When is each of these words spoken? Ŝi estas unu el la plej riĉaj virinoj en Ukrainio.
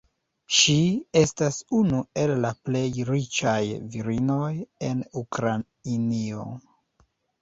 Ŝi 0.59 0.77
estas 1.19 1.59
unu 1.81 1.99
el 2.23 2.33
la 2.45 2.51
plej 2.69 2.83
riĉaj 3.11 3.59
virinoj 3.97 4.51
en 4.89 5.05
Ukrainio. 5.25 6.49